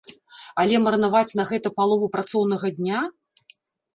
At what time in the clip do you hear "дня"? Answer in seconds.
2.79-2.99